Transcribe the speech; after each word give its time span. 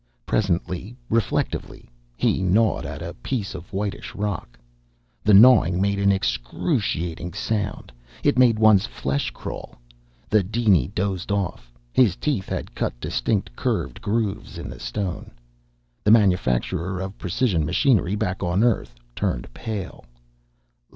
Presently, 0.25 0.95
reflectively, 1.11 1.87
he 2.17 2.41
gnawed 2.41 2.87
at 2.87 3.03
a 3.03 3.13
piece 3.21 3.53
of 3.53 3.71
whitish 3.71 4.15
rock. 4.15 4.57
The 5.23 5.35
gnawing 5.35 5.79
made 5.79 5.99
an 5.99 6.11
excruciating 6.11 7.33
sound. 7.33 7.91
It 8.23 8.35
made 8.39 8.57
one's 8.57 8.87
flesh 8.87 9.29
crawl. 9.29 9.75
The 10.27 10.41
diny 10.41 10.87
dozed 10.87 11.31
off. 11.31 11.71
His 11.93 12.15
teeth 12.15 12.49
had 12.49 12.73
cut 12.73 12.99
distinct, 12.99 13.55
curved 13.55 14.01
grooves 14.01 14.57
in 14.57 14.71
the 14.71 14.79
stone. 14.79 15.29
The 16.03 16.09
manufacturer 16.09 16.99
of 16.99 17.19
precision 17.19 17.63
machinery 17.63 18.15
back 18.15 18.41
on 18.41 18.63
Earth 18.63 18.95
turned 19.15 19.53
pale. 19.53 20.05